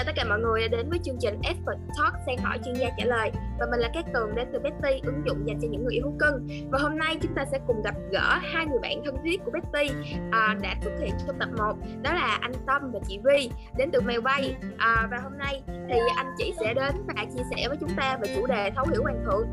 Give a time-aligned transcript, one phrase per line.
[0.00, 2.74] chào tất cả mọi người đã đến với chương trình Expert Talk sang hỏi chuyên
[2.74, 5.68] gia trả lời và mình là Cát Tường đến từ Betty ứng dụng dành cho
[5.70, 8.66] những người yêu thú cưng và hôm nay chúng ta sẽ cùng gặp gỡ hai
[8.66, 9.94] người bạn thân thiết của Betty
[10.30, 13.90] à, đã xuất hiện trong tập 1 đó là anh Tâm và chị Vi đến
[13.92, 17.68] từ Mèo Bay à, và hôm nay thì anh chị sẽ đến và chia sẻ
[17.68, 19.46] với chúng ta về chủ đề thấu hiểu hoàng thượng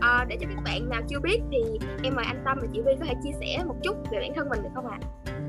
[0.00, 2.80] à, để cho các bạn nào chưa biết thì em mời anh Tâm và chị
[2.86, 4.98] Vi có thể chia sẻ một chút về bản thân mình được không ạ?
[5.24, 5.39] À?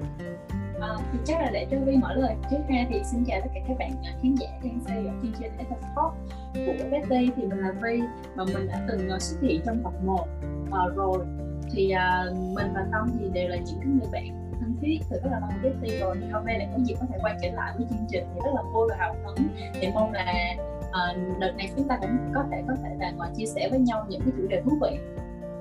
[0.81, 3.49] À, thì chắc là để cho Vi mở lời trước ha thì xin chào tất
[3.53, 6.13] cả các bạn khán giả đang theo dõi chương trình Ether Talk
[6.53, 7.29] của Betty.
[7.35, 8.01] Thì mình là Vi
[8.35, 11.25] và mình đã từng ờ, xuất hiện trong tập 1 à, ờ, rồi.
[11.71, 15.19] Thì à, mình và Tâm thì đều là những cái người bạn thân thiết từ
[15.23, 17.51] rất là lâu Betty rồi thì hôm nay lại có dịp có thể quay trở
[17.51, 19.47] lại với chương trình thì rất là vui và hào hứng.
[19.73, 20.55] Thì mong là
[20.91, 23.79] à, đợt này chúng ta cũng có thể có thể là ngồi chia sẻ với
[23.79, 24.97] nhau những cái chủ đề thú vị.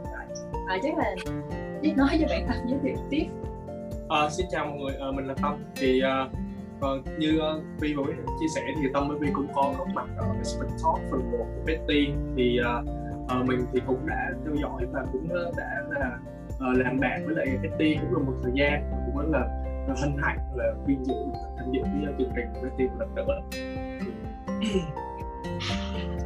[0.04, 0.24] Rồi
[0.68, 1.14] à, chắc là
[1.82, 3.26] biết nói cho bạn Tâm giới thiệu tiếp.
[4.10, 5.64] À, xin chào mọi người, à, mình là Tâm.
[5.76, 6.28] Thì à,
[6.80, 6.88] à,
[7.18, 8.04] như uh, Vi vừa
[8.40, 11.38] chia sẻ thì Tâm với Vi cũng có góp mặt ở Expert Talk phần 1
[11.38, 12.08] của Betty.
[12.36, 12.82] Thì à,
[13.28, 16.18] à, mình thì cũng đã theo dõi và cũng đã là
[16.60, 19.40] à, làm bạn với lại Betty cũng được một thời gian cũng rất là,
[19.88, 21.14] là hân hạnh là vinh dự
[21.58, 23.40] tham dự với chương trình của Betty một lần nữa.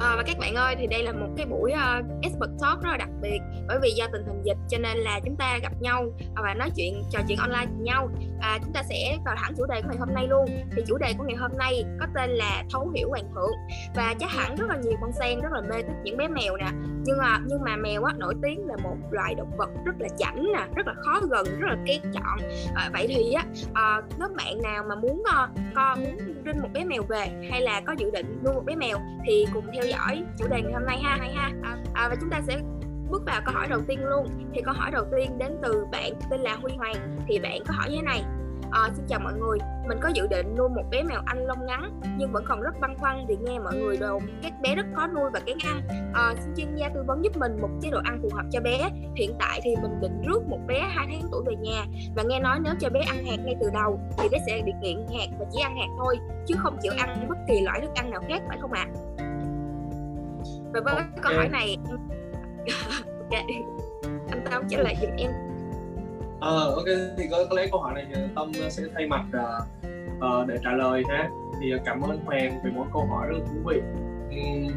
[0.05, 2.91] À, và các bạn ơi thì đây là một cái buổi uh, expert talk rất
[2.91, 3.39] là đặc biệt.
[3.69, 6.71] Bởi vì do tình hình dịch cho nên là chúng ta gặp nhau và nói
[6.77, 8.09] chuyện trò chuyện online cùng nhau.
[8.41, 10.45] À, chúng ta sẽ vào thẳng chủ đề của ngày hôm nay luôn.
[10.77, 13.53] Thì chủ đề của ngày hôm nay có tên là thấu hiểu hoàng thượng.
[13.97, 16.57] Và chắc hẳn rất là nhiều con sen rất là mê thích những bé mèo
[16.57, 16.69] nè.
[17.05, 20.09] Nhưng mà nhưng mà mèo á nổi tiếng là một loài động vật rất là
[20.19, 22.39] chảnh nè rất là khó gần rất là kén chọn.
[22.75, 23.45] À, vậy thì á
[23.75, 26.17] à, nếu bạn nào mà muốn uh, con muốn
[26.47, 29.47] rinh một bé mèo về hay là có dự định nuôi một bé mèo thì
[29.55, 29.94] cùng theo dõi
[30.39, 32.61] chủ đề ngày hôm nay ha hay ha à, à, và chúng ta sẽ
[33.11, 36.13] bước vào câu hỏi đầu tiên luôn thì câu hỏi đầu tiên đến từ bạn
[36.31, 36.97] tên là Huy Hoàng
[37.29, 38.25] thì bạn có hỏi như thế này
[38.75, 41.67] À, xin chào mọi người, mình có dự định nuôi một bé mèo Anh lông
[41.67, 44.87] ngắn nhưng vẫn còn rất băn khoăn vì nghe mọi người đồn các bé rất
[44.95, 45.81] khó nuôi và kén ăn.
[46.15, 48.61] À, xin chuyên gia tư vấn giúp mình một chế độ ăn phù hợp cho
[48.61, 48.91] bé.
[49.17, 51.85] Hiện tại thì mình định rước một bé 2 tháng tuổi về nhà
[52.17, 54.73] và nghe nói nếu cho bé ăn hạt ngay từ đầu thì bé sẽ bị
[54.81, 57.91] nghiện hạt và chỉ ăn hạt thôi chứ không chịu ăn bất kỳ loại thức
[57.95, 58.87] ăn nào khác phải không ạ?
[58.95, 59.14] À?
[60.75, 61.09] Và với okay.
[61.23, 61.77] câu hỏi này
[63.21, 63.45] ok.
[64.31, 65.31] Anh Tâm trả lời giùm em.
[66.41, 66.85] Ờ, uh, ok
[67.19, 69.25] thì có, có lẽ câu hỏi này Tâm sẽ thay mặt
[70.17, 71.31] uh, để trả lời ha.
[71.61, 73.81] Thì uh, cảm ơn Hoàng về một câu hỏi rất là thú vị.
[74.31, 74.73] Um,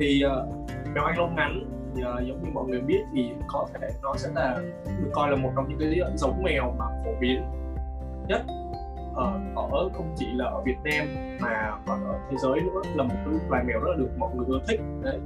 [0.00, 1.64] thì uh, mèo Anh lông ngắn
[1.94, 5.30] thì, uh, giống như mọi người biết thì có thể nó sẽ là được coi
[5.30, 7.42] là một trong những cái giống mèo mà phổ biến
[8.28, 8.42] nhất
[9.16, 11.06] ở, ở không chỉ là ở Việt Nam
[11.40, 14.30] mà còn ở thế giới nữa là một cái loài mèo rất là được mọi
[14.36, 14.80] người ưa thích.
[15.02, 15.18] Đấy.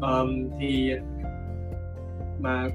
[0.00, 0.92] Um, thì
[2.38, 2.68] mà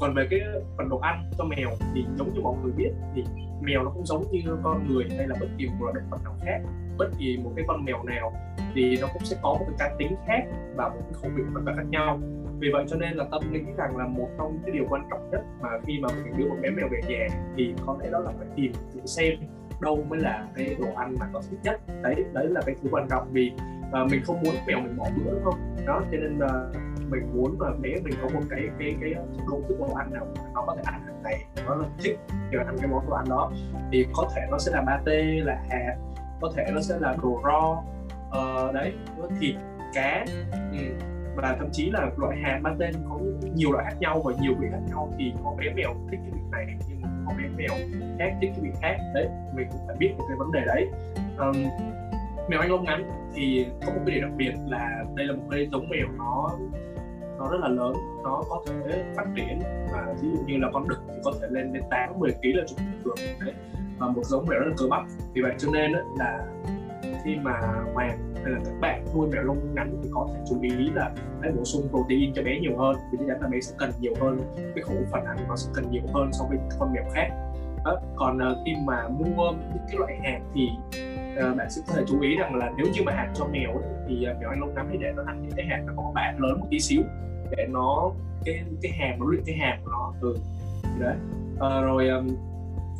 [0.00, 0.40] còn về cái
[0.76, 3.24] phần đồ ăn cho mèo thì giống như mọi người biết thì
[3.62, 6.18] mèo nó cũng giống như con người hay là bất kỳ một loài động vật
[6.24, 6.60] nào khác.
[6.98, 8.32] Bất kỳ một cái con mèo nào
[8.74, 10.42] thì nó cũng sẽ có một cái cá tính khác
[10.76, 12.20] và một cái khẩu vị hoàn toàn khác nhau.
[12.58, 15.06] Vì vậy cho nên là tâm nghĩ rằng là một trong những cái điều quan
[15.10, 17.26] trọng nhất mà khi mà mình đưa một bé mèo về nhà
[17.56, 19.34] thì có lẽ đó là phải tìm thử xem
[19.84, 22.88] đâu mới là cái đồ ăn mà có thích nhất đấy đấy là cái thứ
[22.92, 23.52] quan trọng vì
[24.02, 26.76] uh, mình không muốn mèo mình bỏ bữa đúng không đó cho nên uh,
[27.10, 30.12] mình muốn là bé mình có một cái cái cái ờ, công thức đồ ăn
[30.12, 32.18] nào nó có thể ăn hàng ngày nó là thích
[32.50, 33.52] kiểu ăn cái món đồ ăn đó
[33.92, 35.96] thì có thể nó sẽ là pate là hạt
[36.40, 37.82] có thể nó sẽ là đồ ro
[38.38, 38.92] uh, đấy
[39.40, 39.54] thịt
[39.94, 40.24] cá
[40.72, 40.78] ừ.
[41.36, 43.18] và thậm chí là loại hạt pate có
[43.54, 46.30] nhiều loại khác nhau và nhiều vị khác nhau thì có bé mèo thích cái
[46.32, 47.68] vị này nhưng mà có mèo
[48.18, 48.96] khác thích cái việc khác.
[49.14, 50.86] Đấy mình cũng phải biết được cái vấn đề đấy.
[51.38, 51.54] Um,
[52.48, 55.42] mèo anh lông ngắn thì có một cái điểm đặc biệt là đây là một
[55.50, 56.50] cái giống mèo nó
[57.38, 57.92] nó rất là lớn
[58.24, 59.58] nó có thể phát triển
[59.92, 62.38] và ví dụ như là con đực thì có thể lên đến 8 10 kg
[62.42, 63.16] là chuyện bình thường.
[63.40, 63.54] Đấy
[63.98, 65.02] và một giống mèo rất là cơ bắp.
[65.34, 66.46] Vì vậy cho nên là
[67.24, 67.60] khi mà
[67.94, 71.10] hoàng hay là các bạn nuôi mèo lông ngắn thì có thể chú ý là
[71.42, 72.96] hãy bổ sung protein cho bé nhiều hơn.
[73.12, 75.70] Vì chắc chắn là bé sẽ cần nhiều hơn cái khẩu phần ăn nó sẽ
[75.74, 77.28] cần nhiều hơn so với con mèo khác.
[77.84, 78.00] Đó.
[78.16, 80.68] còn uh, khi mà mua những cái loại hạt thì
[81.50, 83.80] uh, bạn sẽ có thể chú ý rằng là nếu như mà hạt cho mèo
[84.08, 86.12] thì uh, mèo ăn lông ngắn thì để nó ăn những cái hạt nó có
[86.14, 87.02] bạn lớn một tí xíu
[87.56, 88.10] để nó
[88.44, 90.12] cái cái hàm nó luyện cái hàm của nó.
[90.22, 90.36] Từ
[90.98, 91.16] đấy.
[91.54, 92.28] Uh, rồi um,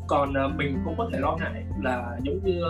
[0.07, 2.61] còn uh, mình cũng có thể lo ngại là giống như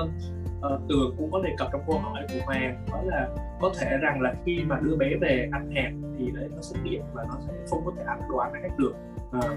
[0.67, 3.29] uh, tường cũng có đề cập trong câu hỏi của hoàng đó là
[3.61, 6.79] có thể rằng là khi mà đưa bé về ăn hạt thì đấy nó sẽ
[6.85, 8.95] hiện và nó sẽ không có thể ăn đồ ăn khác được.
[9.33, 9.49] À,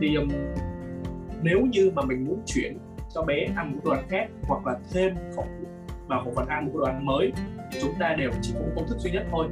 [0.00, 0.28] thì um,
[1.42, 2.78] nếu như mà mình muốn chuyển
[3.14, 5.46] cho bé ăn một đồ ăn khác hoặc là thêm khẩu
[6.06, 7.32] vào khẩu phần ăn một đồ ăn mới
[7.72, 9.48] thì chúng ta đều chỉ có một công thức duy nhất thôi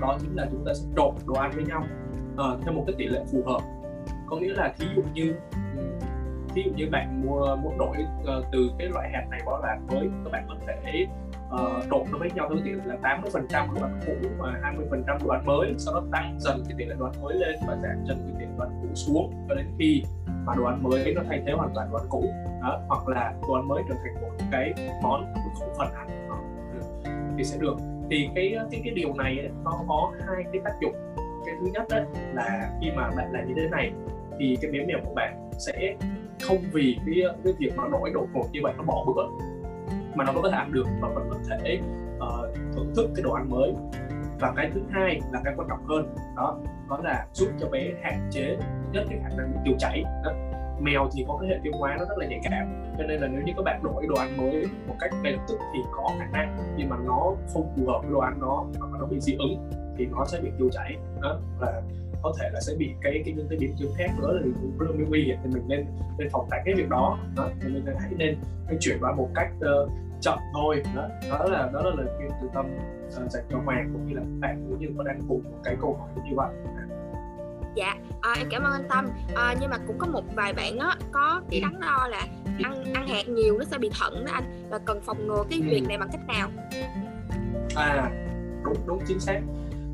[0.00, 1.86] đó chính là chúng ta sẽ trộn đồ ăn với nhau
[2.34, 3.60] uh, theo một cái tỷ lệ phù hợp.
[4.26, 5.34] Có nghĩa là thí dụ như
[6.54, 7.96] ví dụ như bạn mua muốn đổi
[8.38, 11.06] uh, từ cái loại hạt này qua loại mới các bạn có thể
[11.50, 14.28] ờ, uh, trộn nó với nhau thứ tỷ là 80 phần trăm đồ ăn cũ
[14.38, 17.04] và 20 phần trăm đồ ăn mới sau đó tăng dần cái tỷ lệ đồ
[17.04, 19.66] ăn mới lên và giảm dần cái tỷ lệ đồ ăn cũ xuống cho đến
[19.78, 20.02] khi
[20.46, 22.24] mà đồ ăn mới nó thay thế hoàn toàn đồ ăn cũ.
[22.62, 26.08] Đó hoặc là đồ ăn mới trở thành một cái món khẩu phần ăn.
[27.38, 27.76] Thì sẽ được.
[28.10, 30.94] Thì cái cái cái điều này nó có hai cái tác dụng.
[31.46, 31.98] Cái thứ nhất đó
[32.34, 33.92] là khi mà bạn làm như thế này
[34.38, 35.94] thì cái miếng mèo của bạn sẽ
[36.42, 37.14] không vì cái
[37.44, 39.22] cái việc mà đổi đột ngột như vậy nó bỏ bữa
[40.14, 41.80] mà nó có thể ăn được và vẫn có thể
[42.16, 43.72] uh, thưởng thức cái đồ ăn mới.
[44.40, 46.58] Và cái thứ hai là cái quan trọng hơn đó
[46.88, 48.56] đó là giúp cho bé hạn chế
[48.92, 50.32] nhất cái khả năng tiêu chảy đó.
[50.80, 53.28] Mèo thì có cái hệ tiêu hóa nó rất là nhạy cảm cho nên là
[53.28, 56.10] nếu như các bạn đổi đồ ăn mới một cách ngay lập tức thì có
[56.18, 59.20] khả năng nhưng mà nó không phù hợp với đồ ăn đó hoặc nó bị
[59.20, 61.82] dị ứng thì nó sẽ bị tiêu chảy đó và
[62.24, 64.78] có thể là sẽ bị cái cái những cái biến chứng khác nữa thì cũng
[64.78, 65.86] rất là nguy hiểm thì mình nên
[66.18, 67.18] nên phòng tránh cái việc đó.
[67.36, 68.36] Đó thì mình hãy nên
[68.68, 69.90] nên chuyển qua một cách uh,
[70.20, 70.82] chậm thôi.
[70.96, 72.66] Đó đó là đó là lời khuyên từ tâm
[73.06, 75.76] uh, dành cho hoàng cũng như là bạn cũng như có đang cùng một cái
[75.80, 76.54] câu hỏi như vậy.
[77.76, 79.08] Dạ à, em cảm ơn anh tâm.
[79.34, 82.26] À, nhưng mà cũng có một vài bạn á có cái đắn đo là
[82.62, 85.58] ăn ăn hạt nhiều nó sẽ bị thận đó anh và cần phòng ngừa cái
[85.58, 85.64] ừ.
[85.70, 86.48] việc này bằng cách nào?
[87.76, 88.10] À
[88.64, 89.40] đúng đúng chính xác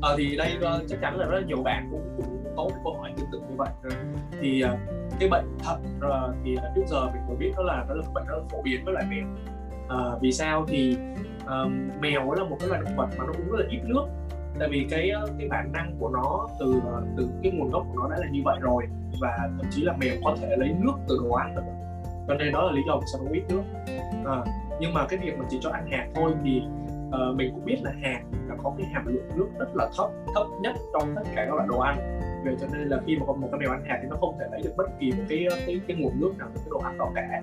[0.01, 2.71] ờ, thì đây uh, chắc chắn là rất là nhiều bạn cũng cũng có một
[2.83, 3.69] câu hỏi tương tự như vậy.
[4.41, 4.79] Thì uh,
[5.19, 8.03] cái bệnh thận uh, thì uh, trước giờ mình có biết đó là nó là
[8.13, 9.25] bệnh rất là phổ biến với lại mèo.
[9.85, 10.65] Uh, vì sao?
[10.67, 10.97] Thì
[11.47, 14.05] um, mèo là một cái loài động vật mà nó cũng rất là ít nước.
[14.59, 16.81] Tại vì cái cái bản năng của nó từ
[17.17, 18.83] từ cái nguồn gốc của nó đã là như vậy rồi
[19.21, 21.61] và thậm chí là mèo có thể lấy nước từ đồ ăn được.
[22.27, 23.61] Cho nên đó là lý do vì sao nó ít nước.
[24.25, 24.43] À,
[24.79, 26.61] nhưng mà cái việc mà chỉ cho ăn hạt thôi thì
[27.11, 30.09] uh, mình cũng biết là hạt là có cái hàm lượng nước rất là thấp
[30.35, 32.19] thấp nhất trong tất cả các loại đồ ăn.
[32.45, 34.45] Vậy cho nên là khi mà một cái mèo ăn hạt thì nó không thể
[34.51, 36.97] lấy được bất kỳ một cái cái cái nguồn nước nào từ cái đồ ăn
[36.97, 37.41] đó cả.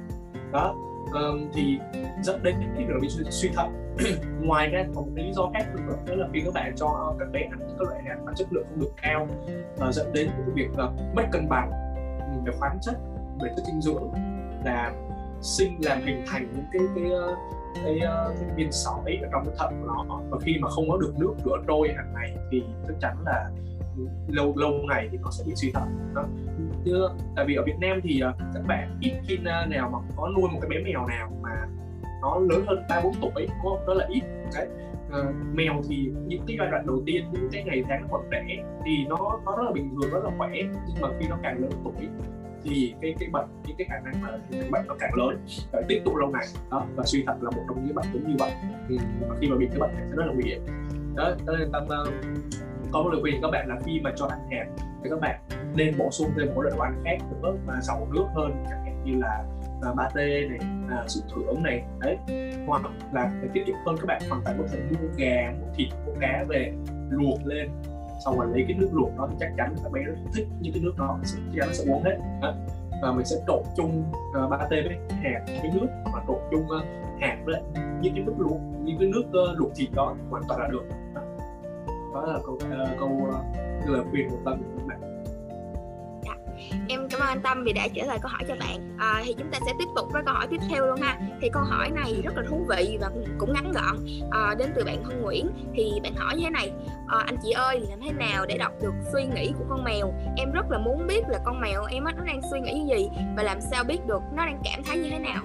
[0.52, 0.74] Đó
[1.12, 1.78] um, thì
[2.22, 3.94] dẫn đến cái việc bị suy, suy thận.
[4.42, 7.14] Ngoài ra còn một cái lý do khác nữa đó là khi các bạn cho
[7.18, 9.28] các bé ăn các loại hạt mà chất lượng không được cao
[9.88, 11.70] uh, dẫn đến cái việc là mất cân bằng
[12.46, 12.94] về khoáng chất
[13.40, 14.12] về chất dinh dưỡng
[14.64, 14.92] là
[15.40, 17.04] sinh làm hình thành những cái cái
[17.84, 20.20] cái, ờ, cái viên sỏi ở trong cái thận của nó.
[20.30, 23.50] Và khi mà không có được nước rửa trôi hàng ngày thì chắc chắn là
[24.28, 26.12] lâu lâu ngày thì nó sẽ bị suy thận.
[26.14, 26.24] Đó.
[26.84, 29.38] Như tại vì ở Việt Nam thì ờ, các bạn ít khi
[29.68, 31.66] nào mà có nuôi một cái bé mèo nào mà
[32.22, 33.86] nó lớn hơn ba bốn tuổi đúng không?
[33.86, 34.22] Đó là ít.
[34.54, 34.68] Đấy
[35.08, 38.28] uh, mèo thì những cái giai đoạn đầu tiên những cái ngày tháng nó còn
[38.30, 38.44] trẻ
[38.84, 40.50] thì nó nó rất là bình thường rất là khỏe.
[40.62, 42.08] Nhưng mà khi nó càng lớn tuổi
[42.64, 44.28] thì cái cái bệnh những cái khả năng mà
[44.70, 45.46] bệnh nó càng lớn.
[45.72, 46.46] Và tiếp tục lâu ngày.
[46.70, 48.52] Đó và suy thận là một trong những bệnh cũng như vậy.
[48.88, 50.62] Ừ, thì mà khi mà bị cái bệnh này sẽ rất là nguy hiểm.
[51.16, 52.14] Đó cho nên tâm uh,
[52.92, 54.66] có một lời khuyên các bạn là khi mà cho ăn hạt
[55.02, 55.40] thì các bạn
[55.74, 58.84] nên bổ sung thêm một loại đồ ăn khác nữa mà giàu nước hơn chẳng
[58.84, 59.44] hạn như là
[59.80, 60.58] và ba t này
[60.90, 61.84] à, sữa thưởng này.
[62.00, 62.16] Đấy.
[62.66, 62.82] Hoặc
[63.12, 66.12] là tiết kiệm hơn các bạn hoàn toàn có thể mua gà mua thịt mua
[66.20, 66.72] cá về
[67.10, 67.68] luộc lên.
[68.24, 70.72] Xong rồi lấy cái nước luộc đó thì chắc chắn các bé rất thích những
[70.72, 72.18] cái nước đó chắc chắn sẽ uống hết.
[72.42, 72.54] Đó.
[73.02, 74.04] và mình sẽ trộn chung
[74.44, 76.84] uh, ba t với hạt với nước và trộn chung uh,
[77.20, 77.62] hạt với
[78.00, 80.84] những cái nước luộc những cái nước uh, luộc thịt đó hoàn toàn là được.
[81.14, 81.22] Đó,
[82.14, 85.24] đó là câu uh, câu uh, lời khuyên của tâm của các bạn.
[86.24, 86.34] Dạ.
[86.88, 88.96] Em cảm ơn anh Tâm vì đã trả lời câu hỏi cho bạn.
[88.98, 91.18] À, thì chúng ta sẽ tiếp tục với câu hỏi tiếp theo luôn ha.
[91.40, 93.96] Thì câu hỏi này rất là thú vị và cũng ngắn gọn.
[94.30, 95.50] À, đến từ bạn Hân Nguyễn.
[95.74, 96.72] Thì bạn hỏi như thế này.
[97.08, 100.12] À, anh chị ơi làm thế nào để đọc được suy nghĩ của con mèo?
[100.36, 103.08] Em rất là muốn biết là con mèo em nó đang suy nghĩ như gì
[103.36, 105.42] và làm sao biết được nó đang cảm thấy như thế nào?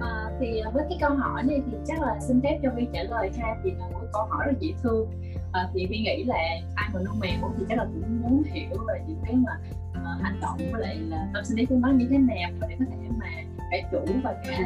[0.00, 2.86] À, thì à, với cái câu hỏi này thì chắc là xin phép cho Vi
[2.92, 3.54] trả lời ha.
[3.64, 5.10] Vì là một câu hỏi rất dễ thương
[5.52, 6.36] à, thì Vi nghĩ là
[6.74, 9.52] ai mà nuôi mèo thì chắc là cũng muốn hiểu về những cái mà
[9.90, 12.76] uh, hành động với lại là tâm sinh lý của nó như thế nào để
[12.78, 13.26] có thể mà
[13.70, 14.58] cả chủ và cả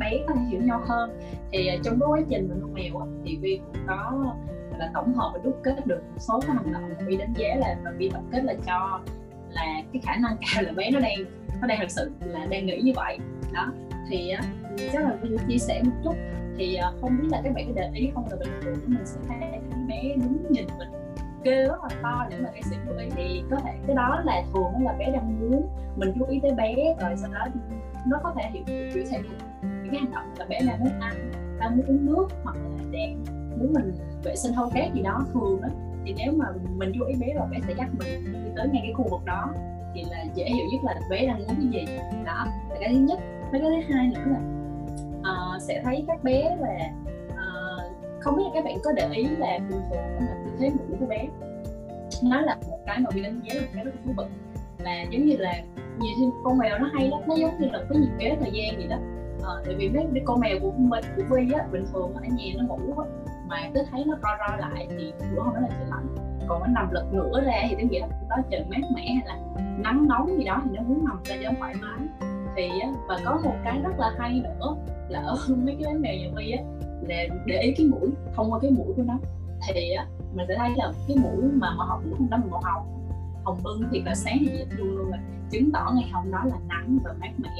[0.00, 1.18] bé có thể hiểu nhau hơn.
[1.52, 4.34] Thì uh, trong cái quá trình mà nuôi mèo thì Vi cũng có
[4.78, 6.82] là tổng hợp và đúc kết được một số cái hành động.
[6.88, 9.00] Mà Vi đánh giá là và Vi tổng kết là cho
[9.50, 11.18] là cái khả năng cao là bé nó đang
[11.60, 13.18] nó đang thật sự là đang nghĩ như vậy.
[13.52, 13.72] Đó
[14.08, 14.32] thì
[14.92, 16.14] chắc là Vi chia sẻ một chút.
[16.58, 19.20] Thì không biết là các bạn có để ý không là bình thường mình sẽ
[19.28, 19.38] thấy
[20.02, 20.88] bé đứng nhìn mình
[21.44, 24.22] kêu rất là to để mà cái sự chú ý thì có thể cái đó
[24.24, 27.46] là thường đó là bé đang muốn mình chú ý tới bé rồi sau đó
[28.06, 29.18] nó có thể hiểu biểu thể
[29.62, 32.84] những cái hành động là bé đang muốn ăn đang muốn uống nước hoặc là
[32.92, 33.24] đang
[33.58, 35.68] muốn mình vệ sinh hâu cát gì đó thường đó
[36.04, 36.46] thì nếu mà
[36.76, 39.24] mình chú ý bé rồi bé sẽ dắt mình đi tới ngay cái khu vực
[39.24, 39.52] đó.
[39.94, 41.96] Thì là dễ hiểu nhất là bé đang muốn cái gì.
[42.24, 43.18] Đó là cái thứ nhất.
[43.50, 44.40] Với cái thứ hai nữa là
[45.18, 46.90] uh, sẽ thấy các bé là
[48.24, 50.96] không biết là các bạn có để ý là thường thường là tư thế ngủ
[51.00, 51.26] của bé
[52.22, 54.24] nó là một cái mà bị đánh giá là cái rất thú vị.
[54.78, 55.52] Là giống như là
[55.98, 58.50] nhiều khi con mèo nó hay lắm nó giống như là có nhiều kế thời
[58.52, 58.96] gian gì đó.
[59.42, 62.44] Ờ, tại vì mấy, con mèo của mình của Vi á bình thường ở nhà
[62.56, 63.04] nó ngủ á
[63.48, 66.14] mà cứ thấy nó co ro lại thì bữa hôm đó là trời lạnh.
[66.48, 69.22] Còn nó nằm lật ngửa ra thì tôi nghĩ là đó trời mát mẻ hay
[69.26, 69.38] là
[69.78, 72.28] nắng nóng gì đó thì nó muốn nằm ra cho nó thoải mái.
[72.56, 74.76] Thì á, và có một cái rất là hay nữa
[75.08, 76.62] là ở mấy cái mèo nhà Vi á
[77.08, 79.18] là để ý cái mũi thông qua cái mũi của nó.
[79.74, 82.60] Thì á, mình sẽ thấy là cái mũi mà màu hồng mũi đó là màu
[82.64, 83.10] hồng.
[83.44, 85.18] Hồng bưng thì là sáng thì dịch luôn luôn rồi
[85.50, 87.50] chứng tỏ ngày hôm đó là nắng và mát mẻ.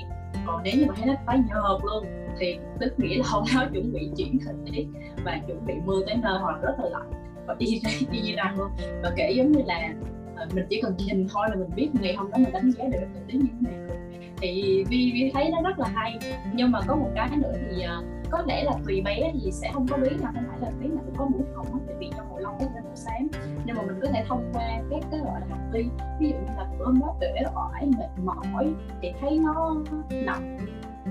[0.46, 2.04] Còn nếu như mà thấy nó tái nhợt luôn
[2.38, 4.86] thì tức nghĩa là hôm đó chuẩn bị chuyển thời tiết
[5.24, 7.10] và chuẩn bị mưa tới nơi hoặc rất là lạnh
[7.46, 8.68] và y y như rằng luôn.
[9.02, 9.92] Và kể giống như là
[10.36, 12.84] à, mình chỉ cần nhìn thôi là mình biết ngày hôm đó mình đánh giá
[12.84, 13.96] được thời tiết như thế nào.
[14.40, 16.18] Thì vi vi thấy nó rất là hay.
[16.54, 19.70] Nhưng mà có một cái nữa thì uh, có lẽ là tùy bé thì sẽ
[19.72, 21.96] không có biết nào không phải là bé nào cũng có mũi hồng á tại
[21.98, 23.28] vì trong màu lông có là màu xám.
[23.64, 25.84] Nhưng mà mình có thể thông qua các cái gọi là hành vi
[26.20, 29.76] ví dụ như là bữa hôm đó uể oải mệt mỏi thì thấy nó
[30.10, 30.56] nằm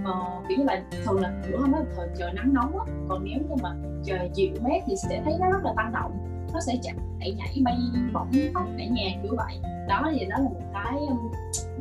[0.05, 0.13] ờ,
[0.49, 3.41] kiểu như là thường là bữa hôm đó thời trời nắng nóng á còn nếu
[3.49, 6.11] như mà trời dịu mát thì sẽ thấy nó rất là tăng động.
[6.53, 7.77] Nó sẽ chạy nhảy bay
[8.13, 9.59] bổng khóc cả nhà kiểu vậy.
[9.87, 11.31] Đó thì đó là một cái um,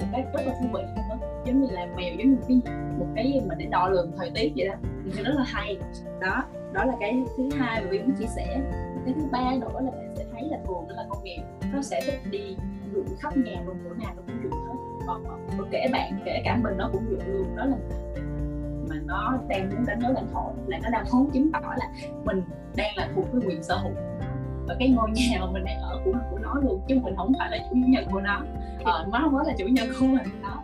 [0.00, 2.60] một cái rất là thú vị luôn giống như là mèo giống như một cái
[2.98, 5.78] một cái mà để đo lường thời tiết vậy đó thì rất là hay.
[6.20, 8.60] Đó đó là cái thứ hai mà mình muốn chia sẻ.
[9.04, 11.42] Cái thứ ba nữa là bạn sẽ thấy là thường đó là công nghiệp
[11.72, 12.56] nó sẽ thích đi
[12.92, 14.74] rượu khắp nhà luôn chỗ nào nó cũng rượu hết.
[15.06, 17.56] Còn còn kể bạn kể cả mình nó cũng rượu luôn.
[17.56, 17.76] Đó là
[18.88, 21.86] mà nó đang muốn đánh dấu lãnh thổ là nó đang muốn chứng tỏ là
[22.24, 22.42] mình
[22.76, 23.92] đang là thuộc cái quyền sở hữu.
[24.66, 27.32] Và cái ngôi nhà mà mình đang ở của của nó luôn chứ mình không
[27.38, 28.42] phải là chủ nhân của nó.
[28.84, 30.42] Ờ, nó không phải là chủ nhân của mình.
[30.42, 30.62] Đó.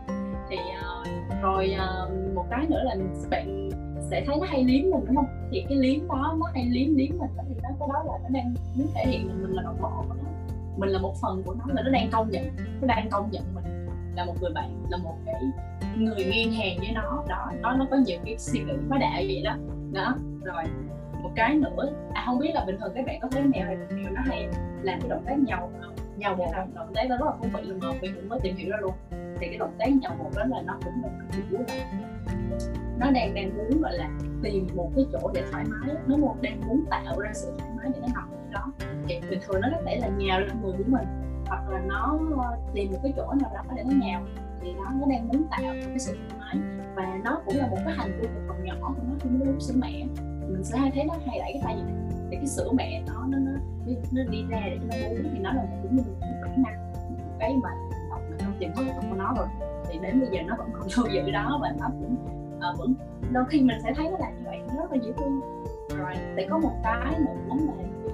[0.51, 2.97] Thì uh, rồi uh, một cái nữa là
[3.31, 3.68] bạn
[4.11, 5.49] sẽ thấy nó hay liếm mình đúng không?
[5.51, 8.19] Thì cái liếm đó nó hay liếm liếm mình đó thì nó cái đó là
[8.23, 10.31] nó đang muốn thể hiện mình mình là đồng bọn của nó.
[10.77, 12.45] Mình là một phần của nó là nó đang công nhận
[12.81, 13.65] nó đang công nhận mình
[14.17, 15.35] là một người bạn là một cái
[15.97, 17.25] người ngang hàng với nó.
[17.29, 19.57] Đó nó nó có nhiều cái suy nghĩ quá đạo vậy đó.
[19.93, 20.65] Đó rồi
[21.23, 23.77] một cái nữa à không biết là bình thường các bạn có thấy mèo hay
[23.77, 24.49] mèo nó hay
[24.83, 27.49] làm cái động tác nhau ờ, nhau một động, động tác đó rất là thú
[27.53, 28.93] vị mà mình cũng mới tìm hiểu ra luôn.
[29.11, 33.11] Thì cái động tác nhau một đó là nó cũng là cái kiểu là nó
[33.11, 34.11] đang đang muốn, gọi là,
[34.43, 35.97] tìm một cái chỗ để thoải mái.
[36.07, 38.73] Nó một đang muốn tạo ra sự thoải mái để nó nằm ở đó.
[39.07, 41.07] Thì bình thường nó có thể là nhào lên người của mình,
[41.47, 44.23] hoặc là nó ờ, tìm một cái chỗ nào đó để nó nhào.
[44.61, 46.57] Thì nó nó đang muốn tạo cái sự thoải mái.
[46.97, 49.51] Và nó cũng là một cái hành vi của phần nhỏ của nó khi nó
[49.51, 50.07] uống sữa mẹ.
[50.49, 51.95] Mình sẽ hay thấy nó hay đẩy cái tay vậy này
[52.31, 53.53] để cái sữa mẹ nó nó nó
[54.13, 56.93] nó đi ra để cho nó uống thì nó là cũng như một bản năng,
[57.39, 57.71] cái mà
[58.11, 59.47] động mà trong tiềm thức của nó rồi.
[59.89, 62.17] Thì đến bây giờ nó vẫn còn lưu giữ đó và nó cũng
[62.59, 62.95] uh, vẫn
[63.33, 65.41] đôi khi mình sẽ thấy nó làm như vậy nó rất là dễ thương.
[65.99, 68.13] Rồi để có một cái nữa mà uh,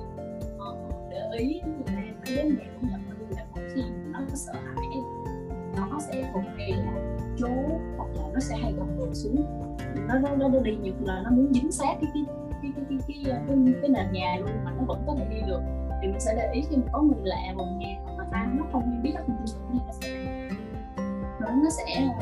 [0.59, 0.77] ờ,
[1.11, 3.83] để ý là cái đứa mẹ của nhận là mỗi khi
[4.13, 4.87] nó sợ hãi.
[5.77, 9.45] Nó sẽ thường hay là trốn hoặc là nó sẽ hay gầm người xuống.
[10.09, 12.25] Nó nó nó đi nhiều là nó muốn dính sát cái cái
[12.63, 15.25] cái cái cái cái, cái, cái, cái nền nhà luôn mà nó vẫn có thể
[15.31, 15.61] đi được.
[16.03, 18.49] Thì mình sẽ để ý khi mà có người lạ vào nhà hoặc là ta
[18.55, 20.11] nó không biết là mình tin tưởng nó sẽ
[21.41, 22.15] nó sẽ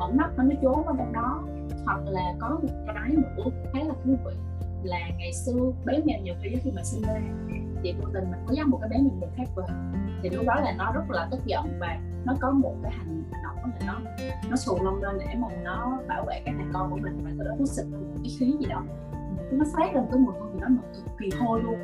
[0.00, 1.42] ẩn nấp nó trốn vào trong đó.
[1.84, 4.34] Hoặc là có một cái nữa khá là thú vị
[4.82, 7.20] là ngày xưa bé mèo nhiều khi khi mà sinh ra.
[7.82, 9.64] Thì vô tình mình có dắt một cái bé mèo khác về.
[10.22, 13.22] Thì lúc đó là nó rất là tức giận và nó có một cái hành
[13.42, 14.00] động là nó
[14.50, 17.30] nó xù lông lên để mà nó bảo vệ cái thằng con của mình và
[17.38, 18.82] từ đó nó xịt một cái khí gì đó.
[19.52, 21.76] Nó phát lên cái mùi hôi gì đó mà cực kỳ hôi luôn.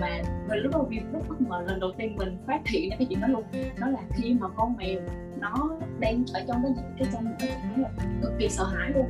[0.00, 3.06] Mà mình lúc đầu rất bất ngờ, lần đầu tiên mình phát hiện ra cái
[3.10, 3.42] chuyện đó luôn.
[3.80, 5.00] Đó là khi mà con mèo
[5.40, 7.88] nó đang ở trong cái cái trong một cái trạng thái là
[8.22, 9.06] cực kỳ sợ hãi luôn.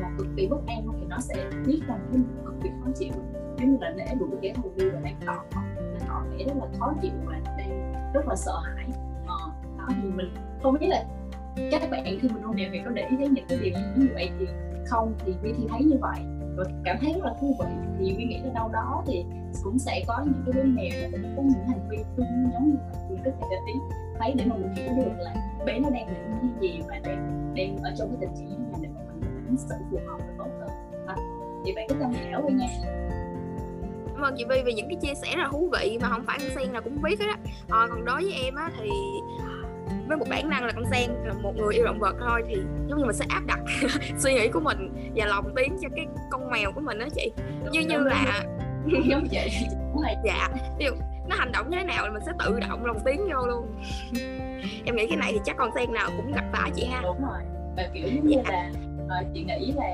[0.00, 1.34] Và cực kỳ bất an luôn thì nó sẽ
[1.66, 3.12] biết rằng cái cực kỳ khó chịu.
[3.58, 5.44] Giống như là để đủ cái thù đi và đang tỏ
[5.76, 8.86] đang tỏ vẻ rất là khó chịu và đang rất là sợ hãi.
[9.26, 11.04] Ờ, đó thì mình không biết là
[11.70, 14.08] các bạn khi mình hôn mèo thì có để ý thấy những cái điều như
[14.14, 14.46] vậy thì
[14.86, 16.20] không thì vi thì thấy như vậy.
[16.56, 17.66] Và cảm thấy rất là thú vị
[17.98, 19.24] thì vi nghĩ là đâu đó thì
[19.62, 22.76] cũng sẽ có những cái đứa mèo cũng có những hành vi tương giống như
[22.92, 23.02] vậy.
[23.10, 23.80] Mình có thể để ý
[24.18, 27.54] thấy để mà mình hiểu được là bé nó đang bị như gì và đang
[27.56, 29.98] đang ở trong cái tình trạng như thế nào để mà mình ứng xử phù
[30.06, 30.68] hợp và tốt hơn.
[31.06, 31.16] À,
[31.64, 32.66] thì bạn cứ tham khảo thôi nha.
[34.14, 36.24] Cảm ơn chị Vi vì những cái chia sẻ rất là thú vị mà không
[36.26, 37.36] phải con sen nào cũng biết hết á.
[37.68, 38.90] À, còn đối với em á thì
[40.08, 42.54] với một bản năng là con sen là một người yêu động vật thôi thì
[42.88, 43.60] giống như mình sẽ áp đặt
[44.18, 47.32] suy nghĩ của mình và lòng tiếng cho cái con mèo của mình đó chị.
[47.72, 48.44] Như như là
[49.04, 49.50] giống vậy.
[50.24, 50.48] Dạ.
[50.78, 50.92] Ví dụ
[51.28, 53.66] nó hành động như thế nào là mình sẽ tự động lòng tiếng vô luôn
[54.84, 57.00] em nghĩ cái này thì chắc con sen nào cũng gặp phải chị ha.
[57.02, 57.40] Đúng rồi.
[57.76, 58.70] Và kiểu giống như là
[59.04, 59.86] uh, chị nghĩ là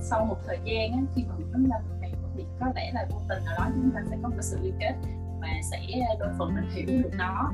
[0.00, 3.18] sau một thời gian á, khi mà mình lớn lên thì có lẽ là vô
[3.28, 4.92] tình nào đó chúng ta sẽ có một sự liên kết
[5.40, 5.78] và sẽ
[6.18, 7.52] đôi phần mình hiểu được nó.